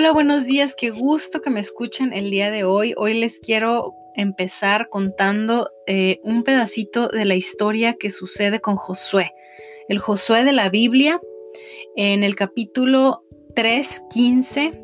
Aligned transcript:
Hola, 0.00 0.12
buenos 0.12 0.46
días, 0.46 0.74
qué 0.74 0.88
gusto 0.88 1.42
que 1.42 1.50
me 1.50 1.60
escuchen 1.60 2.14
el 2.14 2.30
día 2.30 2.50
de 2.50 2.64
hoy. 2.64 2.94
Hoy 2.96 3.12
les 3.12 3.38
quiero 3.38 3.92
empezar 4.16 4.88
contando 4.88 5.68
eh, 5.86 6.20
un 6.22 6.42
pedacito 6.42 7.08
de 7.08 7.26
la 7.26 7.34
historia 7.34 7.96
que 8.00 8.08
sucede 8.08 8.60
con 8.60 8.76
Josué. 8.76 9.34
El 9.90 9.98
Josué 9.98 10.42
de 10.44 10.54
la 10.54 10.70
Biblia, 10.70 11.20
en 11.96 12.24
el 12.24 12.34
capítulo 12.34 13.24
3, 13.54 14.04
15 14.08 14.82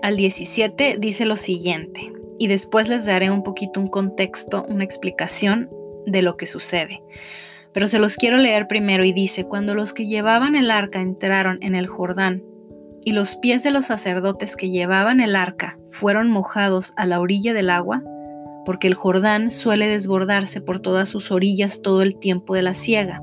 al 0.00 0.16
17, 0.16 0.96
dice 0.96 1.24
lo 1.24 1.36
siguiente. 1.36 2.12
Y 2.38 2.46
después 2.46 2.88
les 2.88 3.04
daré 3.04 3.32
un 3.32 3.42
poquito 3.42 3.80
un 3.80 3.88
contexto, 3.88 4.64
una 4.68 4.84
explicación 4.84 5.70
de 6.06 6.22
lo 6.22 6.36
que 6.36 6.46
sucede. 6.46 7.02
Pero 7.74 7.88
se 7.88 7.98
los 7.98 8.14
quiero 8.14 8.36
leer 8.36 8.68
primero 8.68 9.04
y 9.04 9.12
dice, 9.12 9.42
cuando 9.42 9.74
los 9.74 9.92
que 9.92 10.06
llevaban 10.06 10.54
el 10.54 10.70
arca 10.70 11.00
entraron 11.00 11.58
en 11.62 11.74
el 11.74 11.88
Jordán, 11.88 12.44
y 13.04 13.12
los 13.12 13.36
pies 13.36 13.62
de 13.62 13.70
los 13.70 13.86
sacerdotes 13.86 14.56
que 14.56 14.70
llevaban 14.70 15.20
el 15.20 15.36
arca 15.36 15.78
fueron 15.90 16.30
mojados 16.30 16.92
a 16.96 17.06
la 17.06 17.20
orilla 17.20 17.52
del 17.52 17.70
agua, 17.70 18.02
porque 18.64 18.86
el 18.86 18.94
Jordán 18.94 19.50
suele 19.50 19.88
desbordarse 19.88 20.60
por 20.60 20.80
todas 20.80 21.08
sus 21.08 21.30
orillas 21.32 21.82
todo 21.82 22.02
el 22.02 22.18
tiempo 22.18 22.54
de 22.54 22.62
la 22.62 22.74
siega. 22.74 23.20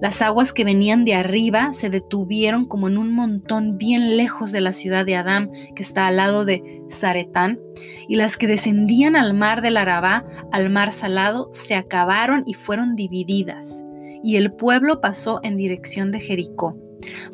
Las 0.00 0.20
aguas 0.20 0.52
que 0.52 0.64
venían 0.64 1.06
de 1.06 1.14
arriba 1.14 1.72
se 1.72 1.88
detuvieron 1.88 2.66
como 2.66 2.88
en 2.88 2.98
un 2.98 3.12
montón 3.12 3.78
bien 3.78 4.18
lejos 4.18 4.52
de 4.52 4.60
la 4.60 4.74
ciudad 4.74 5.06
de 5.06 5.16
Adán, 5.16 5.50
que 5.74 5.82
está 5.82 6.06
al 6.06 6.16
lado 6.16 6.44
de 6.44 6.82
Zaretán, 6.90 7.58
y 8.06 8.16
las 8.16 8.36
que 8.36 8.46
descendían 8.46 9.16
al 9.16 9.32
mar 9.32 9.62
del 9.62 9.78
Arabá, 9.78 10.26
al 10.52 10.68
mar 10.68 10.92
salado, 10.92 11.48
se 11.52 11.74
acabaron 11.74 12.42
y 12.46 12.52
fueron 12.54 12.94
divididas. 12.94 13.84
Y 14.22 14.36
el 14.36 14.52
pueblo 14.52 15.00
pasó 15.00 15.40
en 15.42 15.56
dirección 15.56 16.10
de 16.10 16.20
Jericó. 16.20 16.76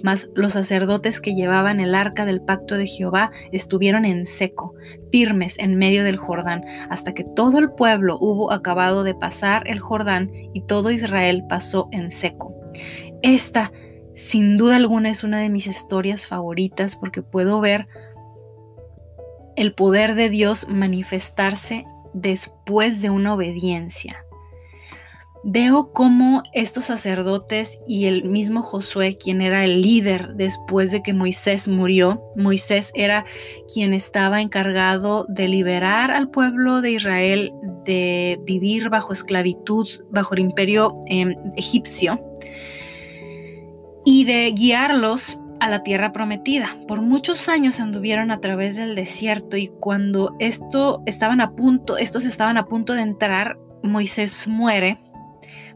Mas 0.03 0.31
los 0.35 0.53
sacerdotes 0.55 1.21
que 1.21 1.35
llevaban 1.35 1.81
el 1.81 1.95
arca 1.95 2.25
del 2.25 2.43
pacto 2.43 2.77
de 2.77 2.87
Jehová 2.87 3.31
estuvieron 3.53 4.05
en 4.05 4.27
seco, 4.27 4.75
firmes 5.11 5.59
en 5.59 5.77
medio 5.77 6.05
del 6.05 6.17
Jordán, 6.17 6.65
hasta 6.91 7.15
que 7.15 7.25
todo 7.25 7.59
el 7.59 7.73
pueblo 7.73 8.19
hubo 8.21 8.53
acabado 8.53 9.05
de 9.05 9.15
pasar 9.15 9.69
el 9.69 9.79
Jordán 9.79 10.31
y 10.53 10.63
todo 10.63 10.91
Israel 10.91 11.45
pasó 11.49 11.89
en 11.93 12.11
seco. 12.11 12.55
Esta, 13.23 13.73
sin 14.15 14.57
duda 14.57 14.77
alguna, 14.77 15.11
es 15.11 15.25
una 15.25 15.41
de 15.41 15.49
mis 15.49 15.67
historias 15.67 16.27
favoritas 16.27 16.97
porque 16.97 17.23
puedo 17.23 17.61
ver 17.61 17.87
el 19.57 19.75
poder 19.75 20.15
de 20.15 20.31
Dios 20.31 20.67
manifestarse 20.69 21.85
después 22.15 23.03
de 23.03 23.11
una 23.11 23.35
obediencia 23.35 24.25
veo 25.45 25.91
cómo 25.93 26.43
estos 26.53 26.87
sacerdotes 26.87 27.81
y 27.87 28.07
el 28.07 28.25
mismo 28.25 28.63
Josué, 28.63 29.17
quien 29.19 29.41
era 29.41 29.65
el 29.65 29.83
líder 29.83 30.35
después 30.35 30.91
de 30.91 31.03
que 31.03 31.13
Moisés 31.13 31.69
murió, 31.69 32.23
Moisés 32.37 32.93
era 32.95 33.25
quien 33.73 33.93
estaba 33.93 34.41
encargado 34.41 35.27
de 35.29 35.49
liberar 35.49 36.11
al 36.11 36.31
pueblo 36.31 36.81
de 36.81 36.93
Israel 36.93 37.53
de 37.85 38.39
vivir 38.45 38.89
bajo 38.89 39.13
esclavitud, 39.13 39.89
bajo 40.11 40.35
el 40.35 40.41
imperio 40.41 41.01
em, 41.07 41.35
egipcio, 41.57 42.21
y 44.05 44.25
de 44.25 44.53
guiarlos 44.53 45.41
a 45.61 45.69
la 45.69 45.83
tierra 45.83 46.13
prometida. 46.13 46.77
Por 46.89 47.03
muchos 47.03 47.49
años 47.49 47.79
anduvieron 47.79 48.33
a 48.33 48.41
través 48.41 48.77
del 48.77 48.97
desierto 48.97 49.57
y 49.57 49.69
cuando 49.69 50.35
esto 50.41 51.03
estaban 51.07 51.41
a 51.41 51.53
punto, 51.53 51.99
estos 51.99 52.25
estaban 52.25 52.57
a 52.57 52.67
punto 52.67 52.95
de 52.95 53.03
entrar, 53.03 53.59
Moisés 53.85 54.49
muere 54.49 54.99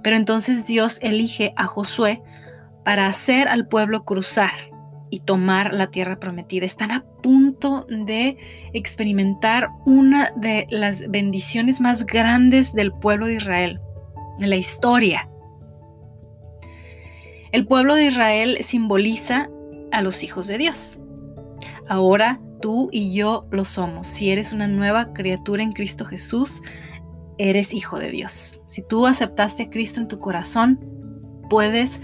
pero 0.07 0.15
entonces 0.15 0.69
Dios 0.69 1.01
elige 1.03 1.53
a 1.57 1.67
Josué 1.67 2.23
para 2.85 3.09
hacer 3.09 3.49
al 3.49 3.67
pueblo 3.67 4.05
cruzar 4.05 4.53
y 5.11 5.19
tomar 5.19 5.75
la 5.75 5.91
tierra 5.91 6.21
prometida. 6.21 6.65
Están 6.65 6.93
a 6.93 7.05
punto 7.25 7.89
de 7.91 8.37
experimentar 8.73 9.71
una 9.85 10.31
de 10.37 10.69
las 10.71 11.11
bendiciones 11.11 11.81
más 11.81 12.07
grandes 12.07 12.73
del 12.73 12.93
pueblo 12.93 13.27
de 13.27 13.35
Israel 13.35 13.81
en 14.39 14.49
la 14.49 14.55
historia. 14.55 15.29
El 17.51 17.67
pueblo 17.67 17.97
de 17.97 18.07
Israel 18.07 18.59
simboliza 18.63 19.51
a 19.91 20.03
los 20.03 20.23
hijos 20.23 20.47
de 20.47 20.59
Dios. 20.59 21.01
Ahora 21.89 22.41
tú 22.63 22.91
y 22.93 23.13
yo 23.13 23.49
lo 23.51 23.65
somos. 23.65 24.07
Si 24.07 24.31
eres 24.31 24.53
una 24.53 24.69
nueva 24.69 25.13
criatura 25.13 25.65
en 25.65 25.73
Cristo 25.73 26.05
Jesús, 26.05 26.63
eres 27.39 27.75
hijo 27.75 27.99
de 27.99 28.11
Dios. 28.11 28.61
Si 28.67 28.83
tú 28.83 29.07
aceptaste 29.07 29.65
a 29.65 29.71
Cristo 29.71 30.01
en 30.01 30.09
tu 30.09 30.19
corazón, 30.19 30.81
puedes 31.49 32.01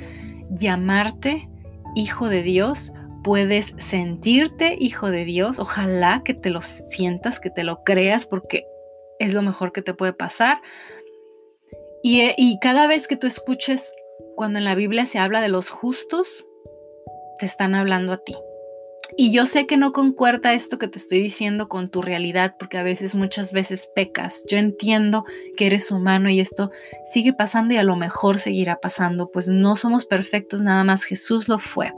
llamarte 0.51 1.49
hijo 1.95 2.29
de 2.29 2.43
Dios, 2.43 2.93
puedes 3.25 3.75
sentirte 3.79 4.77
hijo 4.79 5.11
de 5.11 5.25
Dios. 5.25 5.59
Ojalá 5.59 6.23
que 6.25 6.35
te 6.35 6.51
lo 6.51 6.63
sientas, 6.63 7.41
que 7.41 7.51
te 7.51 7.65
lo 7.65 7.83
creas, 7.85 8.27
porque 8.27 8.65
es 9.19 9.33
lo 9.33 9.43
mejor 9.43 9.73
que 9.73 9.83
te 9.83 9.95
puede 9.95 10.13
pasar. 10.13 10.61
Y, 12.03 12.33
y 12.37 12.59
cada 12.61 12.87
vez 12.87 13.07
que 13.09 13.17
tú 13.17 13.27
escuches 13.27 13.93
cuando 14.37 14.59
en 14.59 14.65
la 14.65 14.75
Biblia 14.75 15.07
se 15.07 15.19
habla 15.19 15.41
de 15.41 15.49
los 15.49 15.71
justos, 15.71 16.47
te 17.39 17.47
están 17.47 17.75
hablando 17.75 18.13
a 18.13 18.19
ti. 18.19 18.35
Y 19.17 19.33
yo 19.33 19.47
sé 19.47 19.67
que 19.67 19.77
no 19.77 19.93
concuerda 19.93 20.55
esto 20.55 20.79
que 20.79 20.89
te 20.89 20.99
estoy 20.99 21.23
diciendo 21.23 21.69
con 21.69 21.91
tu 21.91 22.03
realidad, 22.03 22.57
porque 22.59 22.79
a 22.79 22.83
veces, 22.83 23.15
muchas 23.15 23.53
veces 23.53 23.89
pecas. 23.95 24.45
Yo 24.49 24.59
entiendo 24.59 25.25
que 25.57 25.67
eres 25.67 25.91
humano 25.91 26.31
y 26.31 26.41
esto 26.41 26.71
sigue 27.13 27.33
pasando 27.33 27.75
y 27.75 27.77
a 27.77 27.83
lo 27.83 27.97
mejor 27.97 28.39
seguirá 28.39 28.77
pasando, 28.77 29.31
pues 29.31 29.49
no 29.49 29.77
somos 29.77 30.07
perfectos, 30.07 30.63
nada 30.63 30.85
más 30.85 31.05
Jesús 31.05 31.49
lo 31.49 31.59
fue. 31.59 31.93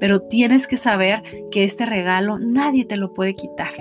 Pero 0.00 0.20
tienes 0.20 0.66
que 0.66 0.76
saber 0.76 1.22
que 1.50 1.64
este 1.64 1.86
regalo 1.86 2.38
nadie 2.38 2.84
te 2.84 2.96
lo 2.96 3.14
puede 3.14 3.34
quitar. 3.34 3.72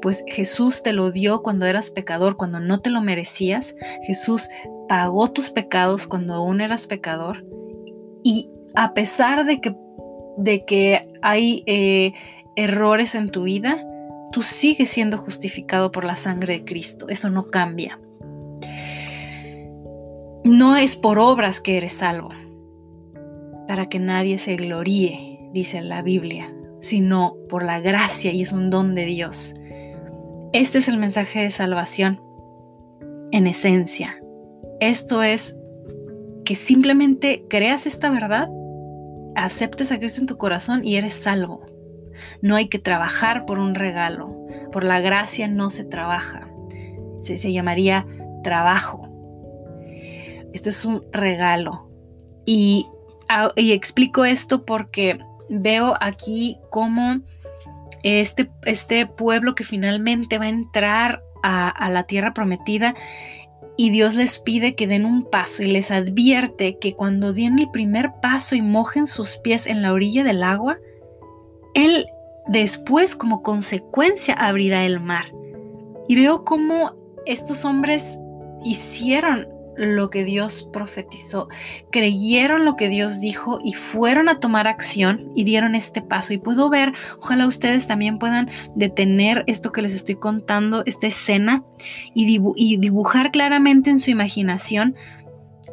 Pues 0.00 0.24
Jesús 0.26 0.82
te 0.82 0.92
lo 0.92 1.12
dio 1.12 1.42
cuando 1.42 1.66
eras 1.66 1.90
pecador, 1.90 2.36
cuando 2.36 2.60
no 2.60 2.80
te 2.80 2.90
lo 2.90 3.00
merecías. 3.00 3.74
Jesús 4.02 4.48
pagó 4.88 5.30
tus 5.30 5.50
pecados 5.50 6.06
cuando 6.06 6.34
aún 6.34 6.60
eras 6.60 6.86
pecador. 6.86 7.44
Y 8.22 8.50
a 8.74 8.94
pesar 8.94 9.44
de 9.44 9.60
que 9.60 9.74
de 10.36 10.64
que 10.64 11.08
hay 11.22 11.62
eh, 11.66 12.12
errores 12.56 13.14
en 13.14 13.30
tu 13.30 13.44
vida, 13.44 13.84
tú 14.32 14.42
sigues 14.42 14.90
siendo 14.90 15.18
justificado 15.18 15.92
por 15.92 16.04
la 16.04 16.16
sangre 16.16 16.54
de 16.54 16.64
Cristo. 16.64 17.08
Eso 17.08 17.30
no 17.30 17.46
cambia. 17.46 17.98
No 20.44 20.76
es 20.76 20.96
por 20.96 21.18
obras 21.18 21.60
que 21.60 21.76
eres 21.76 21.92
salvo, 21.92 22.30
para 23.68 23.88
que 23.88 23.98
nadie 23.98 24.38
se 24.38 24.56
gloríe, 24.56 25.48
dice 25.52 25.80
la 25.82 26.02
Biblia, 26.02 26.52
sino 26.80 27.36
por 27.48 27.62
la 27.64 27.80
gracia 27.80 28.32
y 28.32 28.42
es 28.42 28.52
un 28.52 28.68
don 28.68 28.94
de 28.94 29.04
Dios. 29.04 29.54
Este 30.52 30.78
es 30.78 30.88
el 30.88 30.98
mensaje 30.98 31.40
de 31.40 31.50
salvación 31.50 32.20
en 33.30 33.46
esencia. 33.46 34.18
Esto 34.80 35.22
es 35.22 35.56
que 36.44 36.56
simplemente 36.56 37.44
creas 37.48 37.86
esta 37.86 38.10
verdad 38.10 38.48
aceptes 39.34 39.92
a 39.92 39.98
Cristo 39.98 40.20
en 40.20 40.26
tu 40.26 40.36
corazón 40.36 40.84
y 40.84 40.96
eres 40.96 41.14
salvo. 41.14 41.66
No 42.40 42.56
hay 42.56 42.68
que 42.68 42.78
trabajar 42.78 43.44
por 43.46 43.58
un 43.58 43.74
regalo. 43.74 44.46
Por 44.72 44.84
la 44.84 45.00
gracia 45.00 45.48
no 45.48 45.70
se 45.70 45.84
trabaja. 45.84 46.48
Se, 47.22 47.52
llamaría 47.52 48.06
trabajo. 48.42 49.08
Esto 50.52 50.68
es 50.68 50.84
un 50.84 51.04
regalo. 51.12 51.88
Y, 52.44 52.86
y, 53.56 53.72
explico 53.72 54.24
esto 54.24 54.64
porque 54.64 55.18
veo 55.48 55.94
aquí 56.00 56.58
cómo 56.70 57.20
este, 58.02 58.50
este 58.64 59.06
pueblo 59.06 59.54
que 59.54 59.64
finalmente 59.64 60.38
va 60.38 60.46
a 60.46 60.48
entrar 60.48 61.22
a, 61.42 61.68
a 61.68 61.88
la 61.90 62.04
tierra 62.04 62.34
prometida 62.34 62.94
y 63.76 63.90
Dios 63.90 64.14
les 64.14 64.38
pide 64.38 64.74
que 64.74 64.86
den 64.86 65.04
un 65.06 65.22
paso 65.22 65.62
y 65.62 65.66
les 65.66 65.90
advierte 65.90 66.78
que 66.78 66.94
cuando 66.94 67.32
den 67.32 67.58
el 67.58 67.70
primer 67.70 68.12
paso 68.20 68.54
y 68.54 68.62
mojen 68.62 69.06
sus 69.06 69.36
pies 69.38 69.66
en 69.66 69.82
la 69.82 69.92
orilla 69.92 70.24
del 70.24 70.42
agua, 70.42 70.78
Él 71.74 72.06
después 72.46 73.16
como 73.16 73.42
consecuencia 73.42 74.34
abrirá 74.34 74.84
el 74.84 75.00
mar. 75.00 75.32
Y 76.08 76.16
veo 76.16 76.44
cómo 76.44 76.92
estos 77.24 77.64
hombres 77.64 78.18
hicieron 78.64 79.48
lo 79.76 80.10
que 80.10 80.24
Dios 80.24 80.68
profetizó, 80.72 81.48
creyeron 81.90 82.64
lo 82.64 82.76
que 82.76 82.88
Dios 82.88 83.20
dijo 83.20 83.58
y 83.64 83.72
fueron 83.72 84.28
a 84.28 84.40
tomar 84.40 84.66
acción 84.66 85.32
y 85.34 85.44
dieron 85.44 85.74
este 85.74 86.02
paso. 86.02 86.32
Y 86.32 86.38
puedo 86.38 86.70
ver, 86.70 86.92
ojalá 87.20 87.46
ustedes 87.46 87.86
también 87.86 88.18
puedan 88.18 88.50
detener 88.74 89.44
esto 89.46 89.72
que 89.72 89.82
les 89.82 89.94
estoy 89.94 90.16
contando, 90.16 90.82
esta 90.86 91.06
escena, 91.06 91.64
y, 92.14 92.76
dibujar 92.78 93.30
claramente 93.30 93.90
en 93.90 93.98
su 93.98 94.10
imaginación 94.10 94.96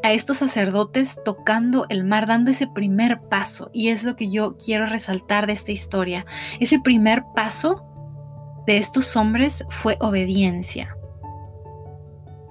a 0.03 0.13
estos 0.13 0.37
sacerdotes 0.37 1.19
tocando 1.25 1.85
el 1.89 2.03
mar, 2.03 2.27
dando 2.27 2.51
ese 2.51 2.67
primer 2.67 3.21
paso. 3.29 3.69
Y 3.73 3.89
es 3.89 4.03
lo 4.03 4.15
que 4.15 4.29
yo 4.29 4.57
quiero 4.57 4.85
resaltar 4.85 5.47
de 5.47 5.53
esta 5.53 5.71
historia. 5.71 6.25
Ese 6.59 6.79
primer 6.79 7.23
paso 7.35 7.83
de 8.65 8.77
estos 8.77 9.15
hombres 9.15 9.65
fue 9.69 9.97
obediencia 9.99 10.95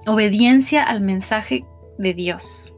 obediencia 0.05 0.83
al 0.83 1.01
mensaje 1.01 1.65
de 1.97 2.13
Dios. 2.13 2.73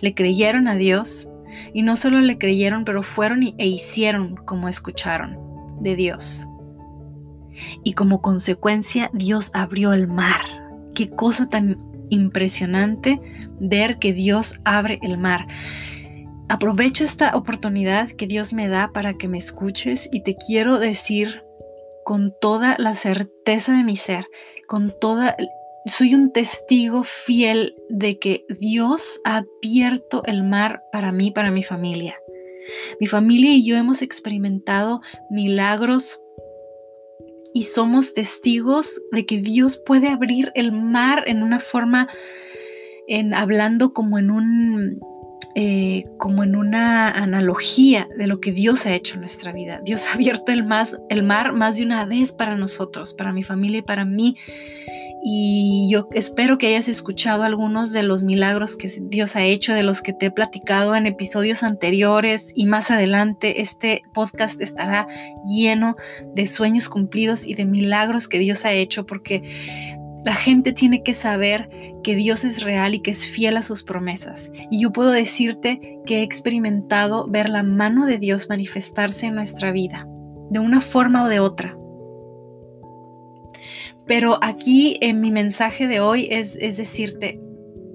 Le 0.00 0.14
creyeron 0.14 0.68
a 0.68 0.76
Dios 0.76 1.28
y 1.72 1.82
no 1.82 1.96
solo 1.96 2.20
le 2.20 2.38
creyeron, 2.38 2.84
pero 2.84 3.02
fueron 3.02 3.42
e 3.42 3.66
hicieron 3.66 4.36
como 4.36 4.68
escucharon. 4.68 5.38
de 5.80 5.96
Dios. 5.96 6.46
Y 7.82 7.92
como 7.92 8.22
consecuencia, 8.22 9.10
Dios 9.12 9.50
abrió 9.54 9.92
el 9.92 10.06
mar. 10.06 10.40
Qué 10.94 11.10
cosa 11.10 11.48
tan 11.48 11.78
impresionante 12.10 13.20
ver 13.60 13.98
que 13.98 14.12
Dios 14.12 14.60
abre 14.64 14.98
el 15.02 15.18
mar. 15.18 15.46
Aprovecho 16.48 17.04
esta 17.04 17.36
oportunidad 17.36 18.08
que 18.08 18.26
Dios 18.26 18.52
me 18.52 18.68
da 18.68 18.92
para 18.92 19.14
que 19.14 19.28
me 19.28 19.38
escuches 19.38 20.08
y 20.12 20.22
te 20.22 20.36
quiero 20.36 20.78
decir 20.78 21.42
con 22.04 22.34
toda 22.40 22.76
la 22.78 22.94
certeza 22.94 23.72
de 23.72 23.82
mi 23.82 23.96
ser, 23.96 24.26
con 24.68 24.92
toda 25.00 25.36
soy 25.86 26.14
un 26.14 26.32
testigo 26.32 27.04
fiel 27.04 27.74
de 27.88 28.18
que 28.18 28.44
Dios 28.60 29.20
ha 29.24 29.44
abierto 29.44 30.22
el 30.24 30.42
mar 30.42 30.82
para 30.92 31.12
mí, 31.12 31.30
para 31.30 31.50
mi 31.50 31.62
familia. 31.62 32.16
Mi 33.00 33.06
familia 33.06 33.52
y 33.52 33.64
yo 33.64 33.76
hemos 33.76 34.00
experimentado 34.00 35.02
milagros 35.30 36.20
y 37.52 37.64
somos 37.64 38.14
testigos 38.14 39.00
de 39.12 39.26
que 39.26 39.40
Dios 39.40 39.76
puede 39.76 40.08
abrir 40.08 40.50
el 40.54 40.72
mar 40.72 41.24
en 41.26 41.42
una 41.42 41.60
forma, 41.60 42.08
en 43.06 43.34
hablando 43.34 43.92
como 43.92 44.18
en 44.18 44.30
un 44.30 45.00
eh, 45.56 46.06
como 46.18 46.42
en 46.42 46.56
una 46.56 47.10
analogía 47.10 48.08
de 48.18 48.26
lo 48.26 48.40
que 48.40 48.50
Dios 48.50 48.86
ha 48.86 48.94
hecho 48.94 49.14
en 49.14 49.20
nuestra 49.20 49.52
vida. 49.52 49.80
Dios 49.84 50.08
ha 50.08 50.14
abierto 50.14 50.50
el, 50.50 50.66
el 51.10 51.22
mar 51.22 51.52
más 51.52 51.76
de 51.76 51.84
una 51.84 52.04
vez 52.06 52.32
para 52.32 52.56
nosotros, 52.56 53.14
para 53.14 53.32
mi 53.32 53.44
familia 53.44 53.78
y 53.78 53.82
para 53.82 54.04
mí. 54.04 54.36
Y 55.26 55.88
yo 55.90 56.06
espero 56.12 56.58
que 56.58 56.66
hayas 56.66 56.86
escuchado 56.86 57.44
algunos 57.44 57.92
de 57.92 58.02
los 58.02 58.22
milagros 58.22 58.76
que 58.76 58.92
Dios 59.04 59.36
ha 59.36 59.44
hecho, 59.44 59.72
de 59.72 59.82
los 59.82 60.02
que 60.02 60.12
te 60.12 60.26
he 60.26 60.30
platicado 60.30 60.94
en 60.94 61.06
episodios 61.06 61.62
anteriores 61.62 62.52
y 62.54 62.66
más 62.66 62.90
adelante. 62.90 63.62
Este 63.62 64.02
podcast 64.12 64.60
estará 64.60 65.08
lleno 65.42 65.96
de 66.34 66.46
sueños 66.46 66.90
cumplidos 66.90 67.46
y 67.46 67.54
de 67.54 67.64
milagros 67.64 68.28
que 68.28 68.38
Dios 68.38 68.66
ha 68.66 68.74
hecho 68.74 69.06
porque 69.06 69.42
la 70.26 70.34
gente 70.34 70.74
tiene 70.74 71.02
que 71.02 71.14
saber 71.14 71.70
que 72.02 72.14
Dios 72.14 72.44
es 72.44 72.62
real 72.62 72.94
y 72.94 73.00
que 73.00 73.12
es 73.12 73.26
fiel 73.26 73.56
a 73.56 73.62
sus 73.62 73.82
promesas. 73.82 74.52
Y 74.70 74.82
yo 74.82 74.92
puedo 74.92 75.10
decirte 75.10 76.00
que 76.04 76.18
he 76.18 76.22
experimentado 76.22 77.28
ver 77.30 77.48
la 77.48 77.62
mano 77.62 78.04
de 78.04 78.18
Dios 78.18 78.50
manifestarse 78.50 79.24
en 79.24 79.36
nuestra 79.36 79.72
vida, 79.72 80.06
de 80.50 80.58
una 80.58 80.82
forma 80.82 81.24
o 81.24 81.28
de 81.28 81.40
otra. 81.40 81.78
Pero 84.06 84.38
aquí 84.42 84.98
en 85.00 85.20
mi 85.20 85.30
mensaje 85.30 85.86
de 85.86 86.00
hoy 86.00 86.28
es, 86.30 86.56
es 86.60 86.76
decirte, 86.76 87.40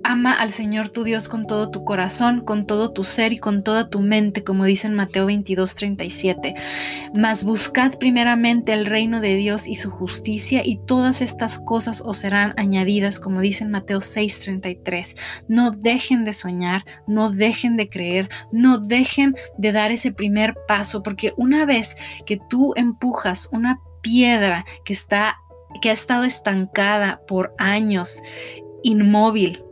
Ama 0.04 0.34
al 0.34 0.52
Señor 0.52 0.90
tu 0.90 1.04
Dios 1.04 1.28
con 1.28 1.46
todo 1.46 1.72
tu 1.72 1.84
corazón, 1.84 2.42
con 2.42 2.66
todo 2.66 2.94
tu 2.94 3.04
ser 3.04 3.34
y 3.34 3.38
con 3.38 3.64
toda 3.64 3.90
tu 3.90 4.00
mente, 4.00 4.44
como 4.44 4.64
dice 4.66 4.88
en 4.88 4.96
Mateo 4.96 5.26
22, 5.26 5.76
37. 5.76 6.56
Mas 7.18 7.44
buscad 7.44 7.98
primeramente 7.98 8.74
el 8.74 8.86
reino 8.86 9.20
de 9.20 9.36
Dios 9.36 9.68
y 9.68 9.76
su 9.76 9.92
justicia, 9.92 10.62
y 10.66 10.80
todas 10.86 11.22
estas 11.22 11.60
cosas 11.60 12.02
os 12.06 12.20
serán 12.20 12.54
añadidas, 12.58 13.20
como 13.20 13.42
dice 13.42 13.64
en 13.64 13.72
Mateo 13.72 14.02
6, 14.02 14.40
33. 14.40 15.16
No 15.48 15.72
dejen 15.72 16.24
de 16.24 16.34
soñar, 16.34 16.86
no 17.08 17.30
dejen 17.30 17.76
de 17.76 17.90
creer, 17.90 18.30
no 18.52 18.80
dejen 18.80 19.36
de 19.58 19.72
dar 19.72 19.92
ese 19.92 20.12
primer 20.12 20.56
paso, 20.68 21.04
porque 21.04 21.34
una 21.38 21.66
vez 21.66 21.96
que 22.26 22.40
tú 22.50 22.74
empujas 22.76 23.50
una 23.52 23.80
piedra 24.02 24.66
que 24.86 24.94
está 24.94 25.38
que 25.82 25.90
ha 25.90 25.94
estado 25.94 26.24
estancada 26.24 27.22
por 27.28 27.54
años, 27.58 28.22
inmóvil, 28.84 29.64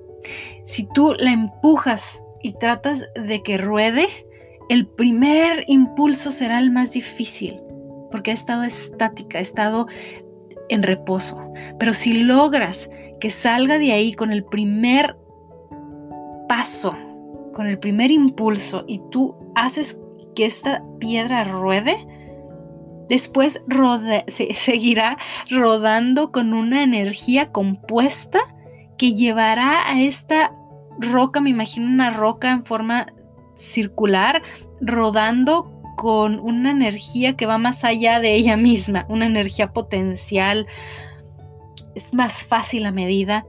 si 0.63 0.85
tú 0.85 1.13
la 1.17 1.31
empujas 1.31 2.23
y 2.41 2.53
tratas 2.53 3.05
de 3.15 3.41
que 3.41 3.57
ruede, 3.57 4.07
el 4.69 4.85
primer 4.85 5.63
impulso 5.67 6.31
será 6.31 6.59
el 6.59 6.71
más 6.71 6.91
difícil, 6.91 7.61
porque 8.11 8.31
ha 8.31 8.33
estado 8.33 8.63
estática, 8.63 9.37
ha 9.37 9.41
estado 9.41 9.87
en 10.69 10.83
reposo. 10.83 11.41
Pero 11.79 11.93
si 11.93 12.23
logras 12.23 12.89
que 13.21 13.29
salga 13.29 13.77
de 13.77 13.93
ahí 13.93 14.13
con 14.13 14.31
el 14.31 14.43
primer 14.43 15.15
paso, 16.49 16.93
con 17.53 17.67
el 17.67 17.79
primer 17.79 18.11
impulso, 18.11 18.83
y 18.87 19.01
tú 19.09 19.35
haces 19.55 19.97
que 20.35 20.45
esta 20.45 20.83
piedra 20.99 21.45
ruede, 21.45 21.95
después 23.09 23.61
seguirá 24.55 25.17
rodando 25.49 26.31
con 26.31 26.53
una 26.53 26.83
energía 26.83 27.51
compuesta 27.51 28.39
que 28.97 29.13
llevará 29.13 29.89
a 29.89 30.01
esta 30.01 30.51
roca, 30.99 31.39
me 31.39 31.49
imagino 31.49 31.87
una 31.87 32.09
roca 32.09 32.51
en 32.51 32.65
forma 32.65 33.07
circular, 33.55 34.41
rodando 34.81 35.71
con 35.95 36.39
una 36.39 36.71
energía 36.71 37.35
que 37.35 37.45
va 37.45 37.57
más 37.57 37.83
allá 37.83 38.19
de 38.19 38.35
ella 38.35 38.57
misma, 38.57 39.05
una 39.09 39.25
energía 39.25 39.73
potencial. 39.73 40.67
Es 41.95 42.13
más 42.13 42.43
fácil 42.43 42.85
a 42.85 42.91
medida 42.91 43.45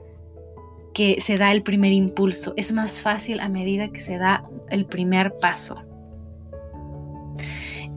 que 0.94 1.20
se 1.20 1.36
da 1.36 1.52
el 1.52 1.62
primer 1.62 1.92
impulso, 1.92 2.54
es 2.56 2.72
más 2.72 3.02
fácil 3.02 3.40
a 3.40 3.48
medida 3.48 3.88
que 3.88 4.00
se 4.00 4.18
da 4.18 4.44
el 4.70 4.86
primer 4.86 5.36
paso. 5.38 5.82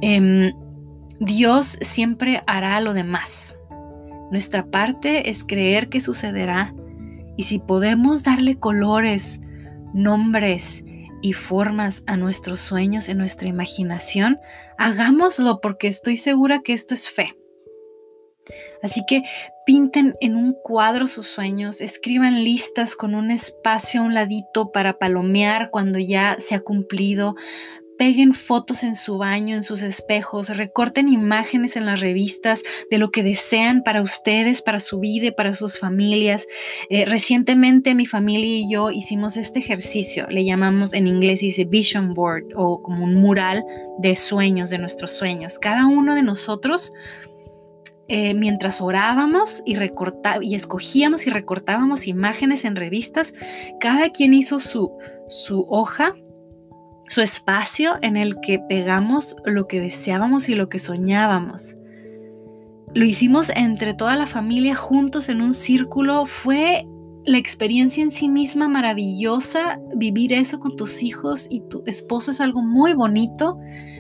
Em, 0.02 0.52
Dios 1.24 1.78
siempre 1.82 2.42
hará 2.48 2.82
lo 2.82 2.96
demás. 2.96 3.56
Nuestra 4.32 4.66
parte 4.66 5.30
es 5.30 5.44
creer 5.44 5.88
que 5.88 6.02
sucederá 6.02 6.74
y 7.38 7.44
si 7.44 7.60
podemos 7.60 8.24
darle 8.24 8.58
colores, 8.58 9.40
nombres 9.94 10.84
y 11.22 11.34
formas 11.34 12.02
a 12.08 12.18
nuestros 12.18 12.60
sueños 12.60 13.08
en 13.08 13.20
nuestra 13.20 13.48
imaginación, 13.48 14.40
hagámoslo 14.80 15.62
porque 15.62 15.88
estoy 15.88 16.18
segura 16.18 16.64
que 16.64 16.74
esto 16.74 16.96
es 16.96 17.08
fe. 17.08 17.36
Así 18.82 19.04
que 19.08 19.22
pinten 19.68 20.16
en 20.22 20.36
un 20.36 20.56
cuadro 20.64 21.08
sus 21.08 21.28
sueños, 21.28 21.82
escriban 21.82 22.44
listas 22.44 22.96
con 22.96 23.14
un 23.14 23.30
espacio 23.30 24.02
a 24.02 24.06
un 24.06 24.16
ladito 24.16 24.72
para 24.72 24.98
palomear 24.98 25.70
cuando 25.70 26.00
ya 26.00 26.38
se 26.40 26.56
ha 26.56 26.62
cumplido, 26.62 27.36
peguen 28.02 28.34
fotos 28.34 28.82
en 28.82 28.96
su 28.96 29.20
baño, 29.20 29.56
en 29.56 29.64
sus 29.64 29.84
espejos, 29.84 30.50
recorten 30.50 31.08
imágenes 31.08 31.76
en 31.76 31.86
las 31.86 32.00
revistas 32.00 32.64
de 32.90 32.98
lo 32.98 33.12
que 33.12 33.22
desean 33.22 33.84
para 33.84 34.02
ustedes, 34.02 34.64
para 34.64 34.80
su 34.80 35.00
vida 35.00 35.28
y 35.28 35.32
para 35.32 35.54
sus 35.54 35.78
familias. 35.78 36.48
Eh, 36.90 37.06
recientemente 37.06 37.94
mi 37.94 38.08
familia 38.08 38.58
y 38.58 38.72
yo 38.72 38.90
hicimos 38.90 39.38
este 39.38 39.60
ejercicio, 39.60 40.26
le 40.32 40.44
llamamos 40.44 40.96
en 40.96 41.06
inglés 41.06 41.42
dice 41.42 41.66
vision 41.66 42.16
board 42.16 42.46
o 42.56 42.82
como 42.82 43.04
un 43.04 43.14
mural 43.14 43.64
de 44.00 44.16
sueños, 44.16 44.72
de 44.72 44.80
nuestros 44.80 45.12
sueños. 45.12 45.60
Cada 45.60 45.86
uno 45.86 46.16
de 46.16 46.24
nosotros 46.24 46.94
eh, 48.08 48.34
mientras 48.34 48.82
orábamos 48.82 49.62
y, 49.64 49.78
y 50.42 50.56
escogíamos 50.56 51.28
y 51.28 51.30
recortábamos 51.30 52.08
imágenes 52.08 52.66
en 52.66 52.76
revistas, 52.76 53.36
cada 53.80 54.10
quien 54.10 54.34
hizo 54.34 54.60
su, 54.60 54.92
su 55.28 55.68
hoja 55.70 56.16
su 57.12 57.20
espacio 57.20 57.98
en 58.02 58.16
el 58.16 58.40
que 58.40 58.58
pegamos 58.58 59.36
lo 59.44 59.68
que 59.68 59.82
deseábamos 59.82 60.48
y 60.48 60.56
lo 60.56 60.70
que 60.70 60.80
soñábamos. 60.80 61.76
Lo 62.94 63.04
hicimos 63.04 63.52
entre 63.54 63.94
toda 63.94 64.16
la 64.16 64.28
familia 64.28 64.76
juntos 64.76 65.28
en 65.28 65.42
un 65.42 65.54
círculo. 65.54 66.26
Fue 66.26 66.86
la 67.26 67.38
experiencia 67.38 68.02
en 68.02 68.12
sí 68.12 68.30
misma 68.30 68.70
maravillosa. 68.70 69.78
Vivir 69.94 70.32
eso 70.32 70.62
con 70.62 70.78
tus 70.78 71.04
hijos 71.04 71.48
y 71.50 71.60
tu 71.68 71.84
esposo 71.86 72.32
es 72.32 72.40
algo 72.40 72.62
muy 72.62 72.94
bonito. 72.94 73.58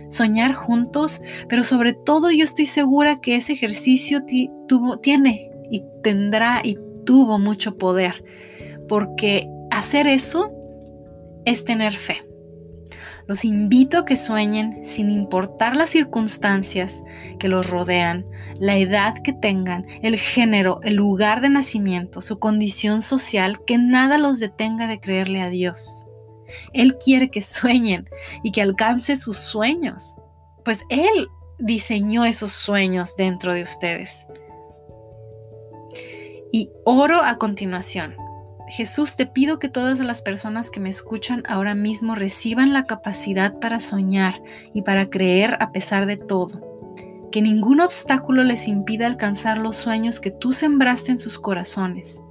Soñar 0.09 0.53
juntos, 0.53 1.21
pero 1.49 1.65
sobre 1.65 1.93
todo 1.93 2.31
yo 2.31 2.45
estoy 2.45 2.65
segura 2.65 3.19
que 3.19 3.35
ese 3.35 3.53
ejercicio 3.53 4.23
tuvo, 4.69 4.99
tiene 4.99 5.51
y 5.69 5.83
tendrá 6.01 6.61
y 6.63 6.77
tuvo 7.05 7.39
mucho 7.39 7.77
poder, 7.77 8.23
porque 8.87 9.49
hacer 9.69 10.07
eso 10.07 10.51
es 11.45 11.65
tener 11.65 11.93
fe. 11.93 12.30
Los 13.31 13.45
invito 13.45 13.99
a 13.99 14.05
que 14.05 14.17
sueñen 14.17 14.83
sin 14.83 15.09
importar 15.09 15.77
las 15.77 15.91
circunstancias 15.91 17.01
que 17.39 17.47
los 17.47 17.69
rodean, 17.69 18.25
la 18.59 18.75
edad 18.75 19.23
que 19.23 19.31
tengan, 19.31 19.85
el 20.01 20.19
género, 20.19 20.81
el 20.83 20.95
lugar 20.95 21.39
de 21.39 21.47
nacimiento, 21.47 22.19
su 22.19 22.39
condición 22.39 23.01
social, 23.01 23.63
que 23.63 23.77
nada 23.77 24.17
los 24.17 24.41
detenga 24.41 24.85
de 24.87 24.99
creerle 24.99 25.41
a 25.41 25.47
Dios. 25.47 26.07
Él 26.73 26.97
quiere 26.97 27.31
que 27.31 27.41
sueñen 27.41 28.09
y 28.43 28.51
que 28.51 28.63
alcancen 28.63 29.17
sus 29.17 29.37
sueños, 29.37 30.17
pues 30.65 30.83
Él 30.89 31.29
diseñó 31.57 32.25
esos 32.25 32.51
sueños 32.51 33.15
dentro 33.15 33.53
de 33.53 33.63
ustedes. 33.63 34.27
Y 36.51 36.69
oro 36.83 37.21
a 37.23 37.37
continuación 37.37 38.13
Jesús, 38.71 39.17
te 39.17 39.25
pido 39.25 39.59
que 39.59 39.67
todas 39.67 39.99
las 39.99 40.21
personas 40.21 40.69
que 40.69 40.79
me 40.79 40.87
escuchan 40.87 41.43
ahora 41.45 41.75
mismo 41.75 42.15
reciban 42.15 42.71
la 42.71 42.85
capacidad 42.85 43.59
para 43.59 43.81
soñar 43.81 44.41
y 44.73 44.83
para 44.83 45.09
creer 45.09 45.57
a 45.59 45.73
pesar 45.73 46.05
de 46.05 46.15
todo. 46.15 46.61
Que 47.33 47.41
ningún 47.41 47.81
obstáculo 47.81 48.45
les 48.45 48.69
impida 48.69 49.07
alcanzar 49.07 49.57
los 49.57 49.75
sueños 49.75 50.21
que 50.21 50.31
tú 50.31 50.53
sembraste 50.53 51.11
en 51.11 51.19
sus 51.19 51.37
corazones. 51.37 52.23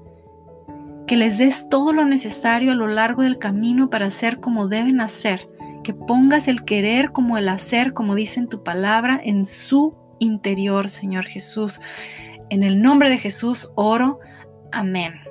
Que 1.06 1.18
les 1.18 1.36
des 1.36 1.68
todo 1.68 1.92
lo 1.92 2.06
necesario 2.06 2.72
a 2.72 2.74
lo 2.74 2.86
largo 2.86 3.22
del 3.22 3.36
camino 3.36 3.90
para 3.90 4.06
hacer 4.06 4.40
como 4.40 4.66
deben 4.66 5.02
hacer. 5.02 5.46
Que 5.84 5.92
pongas 5.92 6.48
el 6.48 6.64
querer 6.64 7.12
como 7.12 7.36
el 7.36 7.50
hacer, 7.50 7.92
como 7.92 8.14
dice 8.14 8.40
en 8.40 8.48
tu 8.48 8.62
palabra, 8.62 9.20
en 9.22 9.44
su 9.44 9.94
interior, 10.20 10.88
Señor 10.88 11.26
Jesús. 11.26 11.82
En 12.48 12.62
el 12.62 12.80
nombre 12.80 13.10
de 13.10 13.18
Jesús 13.18 13.70
oro. 13.74 14.20
Amén. 14.72 15.29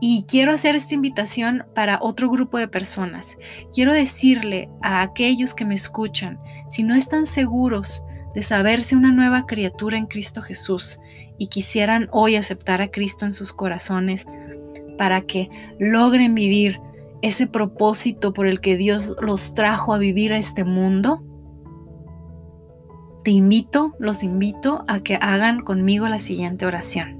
Y 0.00 0.24
quiero 0.24 0.52
hacer 0.52 0.74
esta 0.74 0.94
invitación 0.94 1.64
para 1.74 1.98
otro 2.00 2.30
grupo 2.30 2.58
de 2.58 2.68
personas. 2.68 3.36
Quiero 3.74 3.92
decirle 3.92 4.70
a 4.82 5.02
aquellos 5.02 5.54
que 5.54 5.66
me 5.66 5.74
escuchan, 5.74 6.38
si 6.70 6.82
no 6.82 6.94
están 6.94 7.26
seguros 7.26 8.02
de 8.34 8.42
saberse 8.42 8.96
una 8.96 9.12
nueva 9.12 9.46
criatura 9.46 9.98
en 9.98 10.06
Cristo 10.06 10.40
Jesús 10.40 10.98
y 11.36 11.48
quisieran 11.48 12.08
hoy 12.12 12.36
aceptar 12.36 12.80
a 12.80 12.90
Cristo 12.90 13.26
en 13.26 13.34
sus 13.34 13.52
corazones 13.52 14.26
para 14.96 15.22
que 15.22 15.50
logren 15.78 16.34
vivir 16.34 16.80
ese 17.22 17.46
propósito 17.46 18.32
por 18.32 18.46
el 18.46 18.60
que 18.60 18.76
Dios 18.76 19.16
los 19.20 19.54
trajo 19.54 19.92
a 19.92 19.98
vivir 19.98 20.32
a 20.32 20.38
este 20.38 20.64
mundo, 20.64 21.22
te 23.24 23.30
invito, 23.30 23.94
los 23.98 24.22
invito 24.22 24.84
a 24.88 25.00
que 25.00 25.16
hagan 25.16 25.60
conmigo 25.60 26.08
la 26.08 26.18
siguiente 26.18 26.64
oración. 26.64 27.19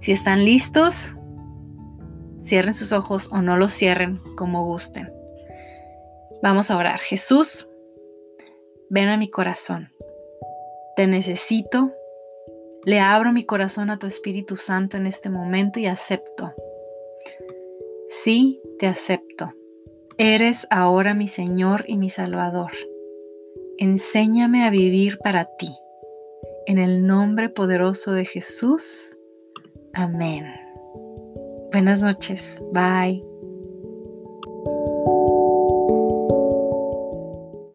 Si 0.00 0.12
están 0.12 0.44
listos, 0.44 1.14
cierren 2.42 2.74
sus 2.74 2.92
ojos 2.92 3.28
o 3.32 3.42
no 3.42 3.56
los 3.56 3.72
cierren 3.72 4.18
como 4.36 4.64
gusten. 4.64 5.12
Vamos 6.42 6.70
a 6.70 6.76
orar. 6.76 7.00
Jesús, 7.00 7.68
ven 8.90 9.08
a 9.08 9.16
mi 9.16 9.28
corazón. 9.28 9.90
Te 10.96 11.06
necesito. 11.06 11.92
Le 12.84 13.00
abro 13.00 13.32
mi 13.32 13.44
corazón 13.44 13.90
a 13.90 13.98
tu 13.98 14.06
Espíritu 14.06 14.56
Santo 14.56 14.96
en 14.96 15.06
este 15.06 15.30
momento 15.30 15.80
y 15.80 15.86
acepto. 15.86 16.54
Sí, 18.08 18.62
te 18.78 18.86
acepto. 18.86 19.52
Eres 20.16 20.66
ahora 20.70 21.14
mi 21.14 21.28
Señor 21.28 21.84
y 21.88 21.96
mi 21.96 22.08
Salvador. 22.08 22.70
Enséñame 23.78 24.64
a 24.64 24.70
vivir 24.70 25.18
para 25.18 25.48
ti. 25.58 25.72
En 26.66 26.78
el 26.78 27.06
nombre 27.06 27.48
poderoso 27.48 28.12
de 28.12 28.24
Jesús. 28.24 29.17
Amén. 29.94 30.44
Buenas 31.72 32.00
noches. 32.00 32.62
Bye. 32.72 33.22